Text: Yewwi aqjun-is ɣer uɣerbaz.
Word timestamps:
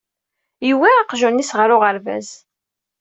Yewwi 0.67 0.89
aqjun-is 0.99 1.51
ɣer 1.59 1.69
uɣerbaz. 1.75 2.27